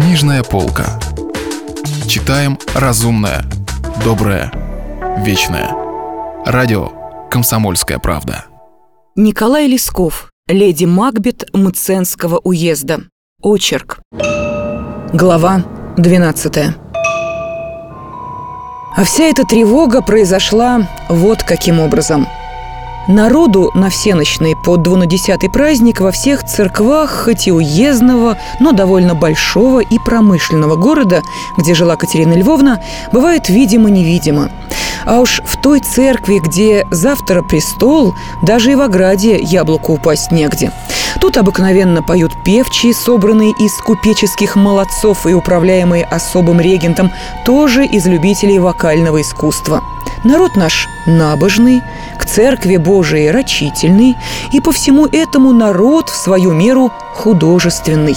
Книжная 0.00 0.42
полка. 0.42 0.98
Читаем 2.08 2.58
разумное, 2.74 3.44
доброе, 4.02 4.50
вечное. 5.18 5.76
Радио 6.46 6.88
«Комсомольская 7.30 7.98
правда». 7.98 8.46
Николай 9.14 9.66
Лесков, 9.66 10.30
леди 10.48 10.86
Макбет 10.86 11.50
Мценского 11.52 12.38
уезда. 12.42 13.02
Очерк. 13.42 13.98
Глава 15.12 15.64
12. 15.98 16.56
А 18.96 19.04
вся 19.04 19.24
эта 19.24 19.44
тревога 19.44 20.00
произошла 20.00 20.88
вот 21.10 21.42
каким 21.42 21.78
образом– 21.78 22.26
Народу 23.08 23.70
на 23.74 23.88
всеночный 23.88 24.54
по 24.54 24.76
двунадесятый 24.76 25.50
праздник 25.50 26.00
во 26.00 26.12
всех 26.12 26.44
церквах, 26.44 27.10
хоть 27.24 27.48
и 27.48 27.52
уездного, 27.52 28.36
но 28.60 28.72
довольно 28.72 29.14
большого 29.14 29.80
и 29.80 29.98
промышленного 29.98 30.76
города, 30.76 31.22
где 31.56 31.74
жила 31.74 31.96
Катерина 31.96 32.34
Львовна, 32.34 32.82
бывает 33.12 33.48
видимо-невидимо. 33.48 34.50
А 35.06 35.20
уж 35.20 35.40
в 35.44 35.60
той 35.60 35.80
церкви, 35.80 36.40
где 36.44 36.86
завтра 36.90 37.42
престол, 37.42 38.14
даже 38.42 38.72
и 38.72 38.74
в 38.74 38.82
ограде 38.82 39.38
яблоку 39.40 39.94
упасть 39.94 40.30
негде. 40.30 40.70
Тут 41.20 41.36
обыкновенно 41.36 42.02
поют 42.02 42.32
певчие, 42.44 42.94
собранные 42.94 43.52
из 43.58 43.74
купеческих 43.78 44.56
молодцов 44.56 45.26
и 45.26 45.34
управляемые 45.34 46.04
особым 46.04 46.60
регентом, 46.60 47.10
тоже 47.44 47.84
из 47.84 48.06
любителей 48.06 48.58
вокального 48.58 49.20
искусства. 49.20 49.82
Народ 50.22 50.54
наш 50.54 50.86
набожный, 51.06 51.82
к 52.18 52.26
церкви 52.26 52.76
Божией 52.76 53.30
рачительный, 53.30 54.16
и 54.52 54.60
по 54.60 54.70
всему 54.70 55.06
этому 55.06 55.52
народ 55.52 56.10
в 56.10 56.16
свою 56.16 56.52
меру 56.52 56.92
художественный. 57.14 58.16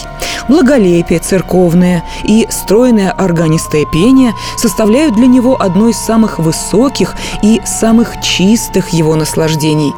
Благолепие 0.49 1.19
церковное 1.19 2.03
и 2.23 2.45
стройное 2.49 3.11
органистое 3.11 3.85
пение 3.85 4.33
составляют 4.57 5.15
для 5.15 5.27
него 5.27 5.55
одно 5.59 5.87
из 5.87 5.97
самых 5.97 6.39
высоких 6.39 7.15
и 7.41 7.61
самых 7.65 8.21
чистых 8.21 8.89
его 8.89 9.15
наслаждений. 9.15 9.93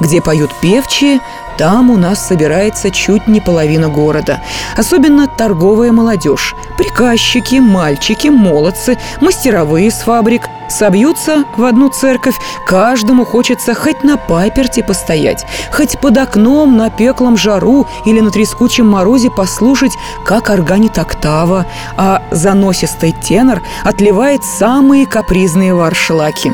Где 0.00 0.22
поют 0.22 0.50
певчие, 0.60 1.20
там 1.56 1.90
у 1.90 1.96
нас 1.96 2.26
собирается 2.26 2.90
чуть 2.90 3.26
не 3.26 3.40
половина 3.40 3.88
города. 3.88 4.40
Особенно 4.76 5.26
торговая 5.26 5.92
молодежь. 5.92 6.54
Приказчики, 6.76 7.56
мальчики, 7.56 8.28
молодцы, 8.28 8.98
мастеровые 9.20 9.90
с 9.90 10.00
фабрик. 10.00 10.48
Собьются 10.68 11.44
в 11.56 11.64
одну 11.64 11.90
церковь, 11.90 12.36
каждому 12.66 13.24
хочется 13.26 13.74
хоть 13.74 14.02
на 14.02 14.16
паперте 14.16 14.82
постоять, 14.82 15.44
хоть 15.70 16.00
под 16.00 16.16
окном 16.16 16.76
на 16.76 16.88
пеклом 16.88 17.36
жару 17.36 17.86
или 18.06 18.20
на 18.20 18.30
трескучем 18.30 18.88
морозе 18.88 19.30
послушать, 19.30 19.92
как 20.24 20.48
органит 20.48 20.98
октава, 20.98 21.66
а 21.96 22.22
заносистый 22.30 23.12
тенор 23.12 23.62
отливает 23.84 24.42
самые 24.42 25.06
капризные 25.06 25.74
варшлаки. 25.74 26.52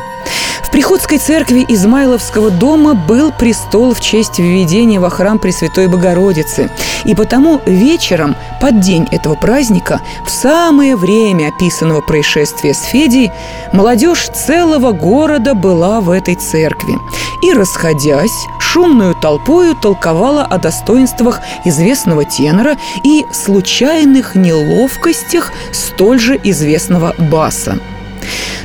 В 0.61 0.73
Приходской 0.73 1.17
церкви 1.17 1.65
Измайловского 1.67 2.49
дома 2.49 2.93
был 2.93 3.31
престол 3.31 3.93
в 3.93 3.99
честь 3.99 4.39
введения 4.39 4.90
во 4.99 5.09
храм 5.09 5.39
Пресвятой 5.39 5.87
Богородицы. 5.87 6.69
И 7.05 7.15
потому 7.15 7.61
вечером, 7.65 8.35
под 8.59 8.79
день 8.79 9.07
этого 9.11 9.35
праздника, 9.35 10.01
в 10.25 10.29
самое 10.29 10.95
время 10.95 11.49
описанного 11.49 12.01
происшествия 12.01 12.73
с 12.73 12.83
Федей, 12.83 13.31
молодежь 13.73 14.29
целого 14.29 14.91
города 14.91 15.53
была 15.53 16.01
в 16.01 16.09
этой 16.09 16.35
церкви. 16.35 16.97
И, 17.43 17.53
расходясь, 17.53 18.47
шумную 18.59 19.15
толпою 19.15 19.75
толковала 19.75 20.43
о 20.43 20.57
достоинствах 20.57 21.41
известного 21.65 22.23
тенора 22.23 22.77
и 23.03 23.25
случайных 23.31 24.35
неловкостях 24.35 25.51
столь 25.71 26.19
же 26.19 26.39
известного 26.43 27.13
баса. 27.17 27.79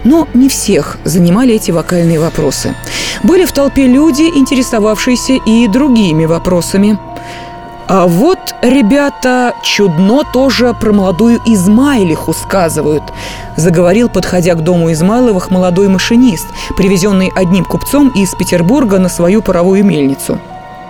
Но 0.04 0.28
не 0.34 0.48
всех 0.48 0.98
занимали 1.04 1.54
эти 1.54 1.70
вокальные 1.70 2.20
вопросы. 2.20 2.74
Были 3.22 3.44
в 3.44 3.52
толпе 3.52 3.86
люди, 3.86 4.22
интересовавшиеся 4.22 5.34
и 5.34 5.68
другими 5.68 6.26
вопросами. 6.26 6.98
А 7.88 8.06
вот, 8.06 8.38
ребята, 8.62 9.54
чудно 9.62 10.22
тоже 10.32 10.74
про 10.74 10.92
молодую 10.92 11.40
Измайлиху 11.46 12.32
сказывают 12.32 13.04
Заговорил, 13.56 14.08
подходя 14.08 14.54
к 14.54 14.62
дому 14.62 14.92
Измайловых, 14.92 15.50
молодой 15.50 15.88
машинист, 15.88 16.46
привезенный 16.76 17.32
одним 17.34 17.64
купцом 17.64 18.08
из 18.08 18.34
Петербурга 18.34 18.98
на 18.98 19.08
свою 19.08 19.40
паровую 19.40 19.84
мельницу 19.84 20.38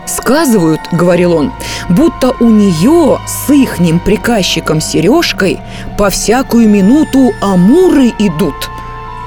Сказывают, 0.06 0.80
говорил 0.92 1.34
он, 1.34 1.52
будто 1.88 2.32
у 2.40 2.48
нее 2.48 3.18
с 3.26 3.50
ихним 3.50 3.98
приказчиком 3.98 4.80
Сережкой 4.80 5.60
по 5.98 6.10
всякую 6.10 6.68
минуту 6.68 7.32
амуры 7.40 8.12
идут– 8.18 8.54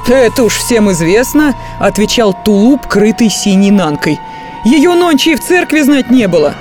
«Это 0.10 0.44
уж 0.44 0.58
всем 0.58 0.92
известно»,— 0.92 1.54
отвечал 1.80 2.34
тулуп, 2.34 2.88
крытый 2.88 3.30
синей 3.30 3.70
нанкой. 3.70 4.20
«Ее 4.66 4.96
нонче 4.96 5.34
и 5.34 5.36
в 5.36 5.44
церкви 5.44 5.82
знать 5.82 6.10
не 6.10 6.28
было». 6.28 6.56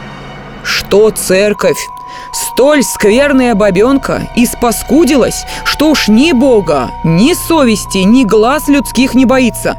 «Что 0.63 1.11
церковь? 1.11 1.89
Столь 2.33 2.83
скверная 2.83 3.55
бабенка 3.55 4.29
испаскудилась, 4.37 5.47
что 5.65 5.91
уж 5.91 6.09
ни 6.09 6.33
бога, 6.33 6.91
ни 7.05 7.33
совести, 7.33 7.99
ни 7.99 8.25
глаз 8.25 8.69
людских 8.69 9.15
не 9.15 9.25
боится». 9.25 9.79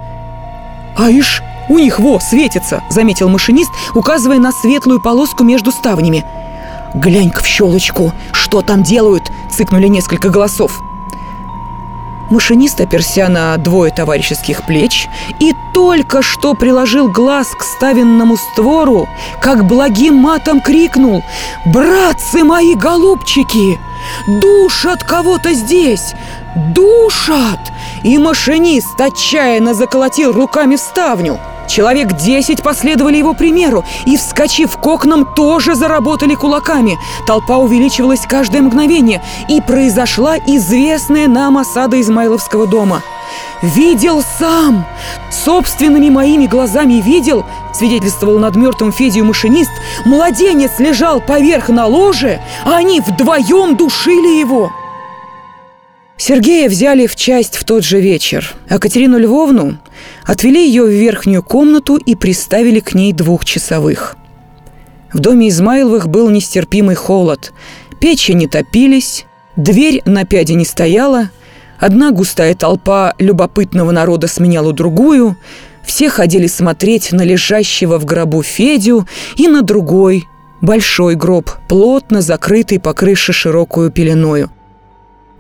«А 0.98 1.12
ишь, 1.12 1.44
у 1.70 1.78
них 1.78 2.00
во, 2.00 2.20
светится»,— 2.20 2.84
заметил 2.90 3.30
машинист, 3.30 3.72
указывая 3.94 4.40
на 4.40 4.52
светлую 4.52 5.00
полоску 5.00 5.44
между 5.44 5.72
ставнями. 5.72 6.26
«Глянь-ка 6.96 7.44
в 7.44 7.48
щелочку, 7.48 8.12
что 8.34 8.62
там 8.62 8.84
делают?»— 8.84 9.32
цыкнули 9.50 9.88
несколько 9.88 10.30
голосов. 10.30 10.82
Машинист 12.30 12.80
оперся 12.80 13.28
на 13.28 13.58
двое 13.58 13.92
товарищеских 13.92 14.64
плеч 14.68 15.08
и 15.40 15.56
только 15.74 16.22
что 16.22 16.54
приложил 16.54 17.10
глаз 17.10 17.48
к 17.58 17.64
ставенному 17.64 18.38
створу, 18.38 19.08
как 19.42 19.66
благим 19.66 20.16
матом 20.16 20.62
крикнул 20.62 21.24
«Братцы 21.66 22.44
мои 22.44 22.76
голубчики! 22.76 23.80
Душат 24.28 25.04
кого-то 25.04 25.54
здесь! 25.54 26.14
Душат!» 26.56 27.60
И 28.04 28.18
машинист 28.20 29.00
отчаянно 29.02 29.74
заколотил 29.74 30.32
руками 30.32 30.76
в 30.76 30.80
ставню– 30.80 31.40
Человек 31.70 32.14
десять 32.14 32.64
последовали 32.64 33.18
его 33.18 33.36
примеру 33.36 33.86
и, 34.06 34.18
вскочив 34.18 34.76
к 34.76 34.86
окнам, 34.88 35.24
тоже 35.36 35.76
заработали 35.76 36.34
кулаками. 36.34 36.98
Толпа 37.28 37.58
увеличивалась 37.58 38.22
каждое 38.28 38.64
мгновение, 38.64 39.22
и 39.48 39.62
произошла 39.62 40.38
известная 40.38 41.28
нам 41.28 41.60
осада 41.60 42.02
Измайловского 42.02 42.66
дома. 42.66 43.04
«Видел 43.62 44.24
сам! 44.40 44.84
Собственными 45.30 46.10
моими 46.10 46.48
глазами 46.48 46.96
видел!» 46.96 47.46
свидетельствовал 47.72 48.40
над 48.40 48.56
мертвым 48.56 48.92
Федию 48.92 49.26
машинист. 49.26 49.72
«Младенец 50.06 50.80
лежал 50.80 51.22
поверх 51.22 51.70
на 51.70 51.86
ложе, 51.86 52.42
а 52.66 52.78
они 52.78 53.00
вдвоем 53.00 53.76
душили 53.76 54.40
его!» 54.40 54.72
Сергея 56.20 56.68
взяли 56.68 57.08
в 57.08 57.16
часть 57.16 57.56
в 57.56 57.64
тот 57.64 57.86
же 57.86 58.02
вечер, 58.02 58.54
а 58.68 58.78
Катерину 58.78 59.18
Львовну 59.18 59.78
отвели 60.26 60.68
ее 60.68 60.84
в 60.84 60.90
верхнюю 60.90 61.42
комнату 61.42 61.96
и 61.96 62.14
приставили 62.14 62.82
к 62.82 62.94
ней 62.94 63.14
двухчасовых. 63.14 64.18
В 65.14 65.20
доме 65.20 65.48
Измайловых 65.48 66.10
был 66.10 66.30
нестерпимый 66.30 66.96
холод. 66.96 67.54
Печи 68.02 68.34
не 68.34 68.48
топились, 68.48 69.26
дверь 69.56 70.02
на 70.04 70.26
пяде 70.26 70.56
не 70.56 70.66
стояла, 70.66 71.30
одна 71.80 72.12
густая 72.12 72.54
толпа 72.54 73.14
любопытного 73.18 73.92
народа 73.92 74.28
сменяла 74.28 74.74
другую, 74.74 75.38
все 75.86 76.10
ходили 76.10 76.48
смотреть 76.48 77.14
на 77.14 77.22
лежащего 77.22 77.98
в 77.98 78.04
гробу 78.04 78.44
Федю 78.44 79.08
и 79.38 79.48
на 79.48 79.62
другой, 79.62 80.28
большой 80.60 81.16
гроб, 81.16 81.50
плотно 81.70 82.22
закрытый 82.22 82.78
по 82.78 82.94
крыше 82.94 83.32
широкую 83.32 83.90
пеленою– 83.90 84.52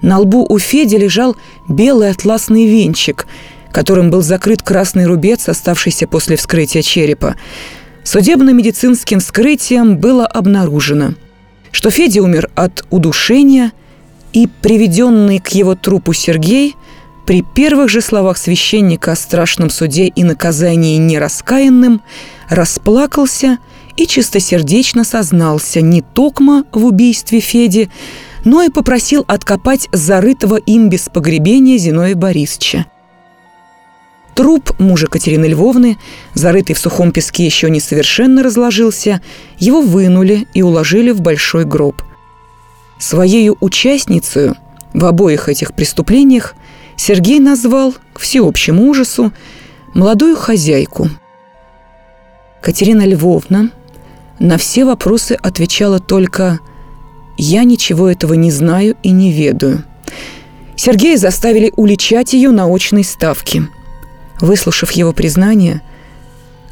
на 0.01 0.19
лбу 0.19 0.45
у 0.47 0.59
Феди 0.59 0.95
лежал 0.95 1.35
белый 1.67 2.11
атласный 2.11 2.65
венчик, 2.65 3.27
которым 3.71 4.09
был 4.09 4.21
закрыт 4.21 4.61
красный 4.61 5.05
рубец, 5.05 5.49
оставшийся 5.49 6.07
после 6.07 6.35
вскрытия 6.35 6.81
черепа. 6.81 7.35
Судебно-медицинским 8.03 9.19
вскрытием 9.19 9.97
было 9.97 10.25
обнаружено, 10.25 11.13
что 11.71 11.89
Федя 11.91 12.23
умер 12.23 12.49
от 12.55 12.85
удушения, 12.89 13.71
и 14.33 14.47
приведенный 14.61 15.39
к 15.39 15.49
его 15.49 15.75
трупу 15.75 16.13
Сергей 16.13 16.75
при 17.25 17.41
первых 17.43 17.89
же 17.89 18.01
словах 18.01 18.37
священника 18.37 19.11
о 19.11 19.15
страшном 19.15 19.69
суде 19.69 20.07
и 20.07 20.23
наказании 20.23 20.97
нераскаянным 20.97 22.01
расплакался 22.49 23.59
и 23.97 24.07
чистосердечно 24.07 25.03
сознался 25.03 25.81
не 25.81 26.01
токмо 26.01 26.63
в 26.71 26.85
убийстве 26.85 27.39
Феди, 27.39 27.89
но 28.49 28.63
и 28.63 28.69
попросил 28.69 29.25
откопать 29.27 29.87
зарытого 29.91 30.55
им 30.55 30.89
без 30.89 31.07
погребения 31.07 31.77
Зиноя 31.77 32.15
Борисовича. 32.15 32.87
Труп 34.33 34.71
мужа 34.79 35.05
Катерины 35.05 35.45
Львовны, 35.45 35.99
зарытый 36.33 36.73
в 36.73 36.79
сухом 36.79 37.11
песке, 37.11 37.45
еще 37.45 37.69
не 37.69 37.79
совершенно 37.79 38.41
разложился, 38.41 39.21
его 39.59 39.81
вынули 39.81 40.47
и 40.55 40.63
уложили 40.63 41.11
в 41.11 41.21
большой 41.21 41.63
гроб. 41.63 42.01
Своею 42.97 43.55
участницей 43.59 44.53
в 44.95 45.05
обоих 45.05 45.47
этих 45.47 45.75
преступлениях 45.75 46.55
Сергей 46.95 47.39
назвал, 47.39 47.93
к 48.13 48.19
всеобщему 48.19 48.89
ужасу, 48.89 49.31
молодую 49.93 50.35
хозяйку. 50.35 51.07
Катерина 52.63 53.05
Львовна 53.05 53.69
на 54.39 54.57
все 54.57 54.85
вопросы 54.85 55.33
отвечала 55.33 55.99
только 55.99 56.57
«Я 57.41 57.63
ничего 57.63 58.09
этого 58.09 58.33
не 58.33 58.51
знаю 58.51 58.95
и 59.01 59.12
не 59.12 59.31
ведаю». 59.31 59.83
Сергея 60.75 61.18
заставили 61.18 61.74
уличать 61.75 62.33
ее 62.33 62.51
на 62.51 62.65
очной 62.74 63.03
ставке. 63.03 63.68
Выслушав 64.39 64.91
его 64.91 65.13
признание, 65.13 65.81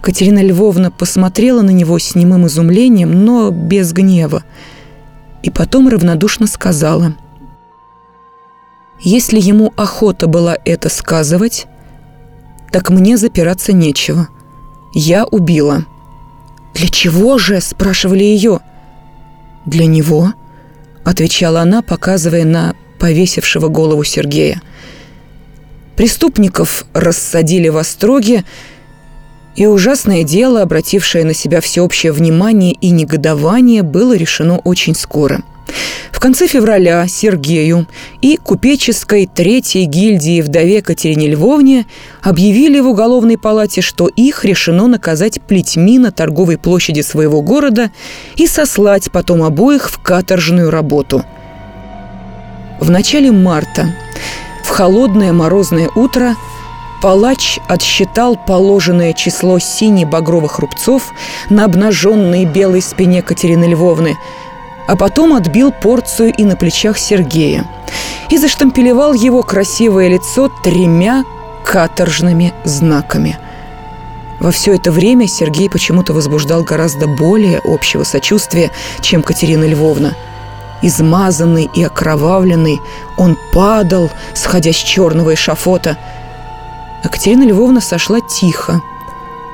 Катерина 0.01 0.43
Львовна 0.43 0.91
посмотрела 0.91 1.61
на 1.61 1.71
него 1.71 1.97
с 1.97 2.15
немым 2.15 2.47
изумлением, 2.47 3.25
но 3.25 3.49
без 3.51 3.91
гнева, 3.93 4.43
и 5.43 5.49
потом 5.49 5.89
равнодушно 5.89 6.47
сказала– 6.47 7.15
если 8.99 9.39
ему 9.39 9.73
охота 9.77 10.27
была 10.27 10.57
это 10.65 10.89
сказывать, 10.89 11.67
так 12.71 12.89
мне 12.89 13.17
запираться 13.17 13.73
нечего. 13.73 14.27
Я 14.93 15.25
убила. 15.25 15.85
«Для 16.73 16.89
чего 16.89 17.37
же?»– 17.37 17.59
спрашивали 17.61 18.23
ее. 18.23 18.59
«Для 19.65 19.85
него»,– 19.85 20.33
отвечала 21.07 21.61
она, 21.61 21.81
показывая 21.81 22.43
на 22.43 22.75
повесившего 22.99 23.69
голову 23.69 24.03
Сергея. 24.03 24.61
Преступников 25.95 26.85
рассадили 26.93 27.69
в 27.69 27.77
остроге, 27.77 28.43
и 29.55 29.65
ужасное 29.65 30.23
дело, 30.23 30.61
обратившее 30.61 31.23
на 31.23 31.33
себя 31.33 31.61
всеобщее 31.61 32.11
внимание 32.11 32.73
и 32.73 32.89
негодование, 32.91 33.83
было 33.83 34.15
решено 34.15 34.59
очень 34.59 34.95
скоро– 34.95 35.41
в 36.17 36.19
конце 36.19 36.47
февраля 36.47 37.07
Сергею 37.07 37.85
и 38.21 38.37
купеческой 38.37 39.27
третьей 39.27 39.85
гильдии 39.85 40.41
вдове 40.41 40.81
Катерине 40.81 41.27
Львовне 41.27 41.85
объявили 42.23 42.79
в 42.79 42.87
уголовной 42.87 43.37
палате, 43.37 43.81
что 43.81 44.07
их 44.07 44.43
решено 44.43 44.87
наказать 44.87 45.39
плетьми 45.41 45.99
на 45.99 46.11
торговой 46.11 46.57
площади 46.57 47.01
своего 47.01 47.43
города 47.43 47.91
и 48.35 48.47
сослать 48.47 49.11
потом 49.11 49.43
обоих 49.43 49.91
в 49.91 49.99
каторжную 50.01 50.71
работу. 50.71 51.23
В 52.79 52.89
начале 52.89 53.31
марта, 53.31 53.93
в 54.63 54.69
холодное 54.69 55.33
морозное 55.33 55.91
утро, 55.93 56.35
Палач 56.99 57.59
отсчитал 57.67 58.35
положенное 58.35 59.13
число 59.13 59.59
сине-багровых 59.59 60.57
рубцов 60.57 61.13
на 61.51 61.65
обнаженной 61.65 62.45
белой 62.45 62.81
спине 62.81 63.21
Катерины 63.21 63.65
Львовны– 63.65 64.17
а 64.87 64.95
потом 64.95 65.33
отбил 65.33 65.71
порцию 65.71 66.33
и 66.33 66.45
на 66.45 66.55
плечах 66.55 66.97
Сергея 66.97 67.65
и 68.29 68.37
заштампелевал 68.37 69.13
его 69.13 69.43
красивое 69.43 70.07
лицо 70.07 70.49
тремя 70.63 71.23
каторжными 71.65 72.53
знаками. 72.63 73.37
Во 74.39 74.51
все 74.51 74.75
это 74.75 74.91
время 74.91 75.27
Сергей 75.27 75.69
почему-то 75.69 76.13
возбуждал 76.13 76.63
гораздо 76.63 77.07
более 77.07 77.59
общего 77.63 78.03
сочувствия, 78.03 78.71
чем 79.01 79.23
Катерина 79.23 79.65
Львовна. 79.65 80.15
Измазанный 80.81 81.69
и 81.73 81.83
окровавленный, 81.83 82.79
он 83.17 83.35
падал, 83.51 84.11
сходя 84.35 84.71
с 84.71 84.75
черного 84.75 85.33
эшафота. 85.33 85.97
А 87.03 87.09
Катерина 87.09 87.43
Львовна 87.43 87.81
сошла 87.81 88.19
тихо, 88.21 88.81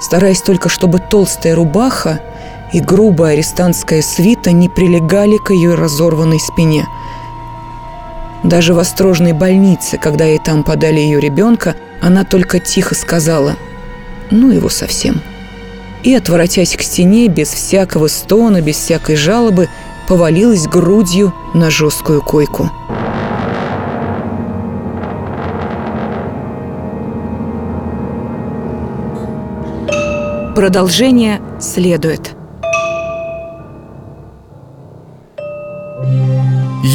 стараясь 0.01 0.41
только, 0.41 0.69
чтобы 0.69 0.99
толстая 0.99 1.55
рубаха– 1.55 2.19
и 2.73 2.79
грубая 2.79 3.33
арестантская 3.33 4.01
свита 4.01 4.51
не 4.51 4.67
прилегали 4.67 5.37
к 5.37 5.51
ее 5.51 5.75
разорванной 5.75 6.39
спине. 6.39 6.85
Даже 8.43 8.73
в 8.73 8.79
острожной 8.79 9.31
больнице, 9.31 9.97
когда 9.97 10.25
ей 10.25 10.39
там 10.39 10.63
подали 10.63 10.99
ее 10.99 11.19
ребенка, 11.21 11.75
она 12.01 12.25
только 12.25 12.59
тихо 12.59 12.95
сказала 12.95 13.55
«ну 14.31 14.51
его 14.51 14.69
совсем». 14.69 15.21
И, 16.03 16.13
отворотясь 16.13 16.75
к 16.75 16.81
стене, 16.81 17.27
без 17.27 17.47
всякого 17.47 18.07
стона, 18.07 18.61
без 18.61 18.75
всякой 18.75 19.15
жалобы, 19.15 19.69
повалилась 20.07 20.67
грудью 20.67 21.33
на 21.53 21.69
жесткую 21.69 22.21
койку. 22.21 22.69
Продолжение 30.55 31.41
следует. 31.61 32.35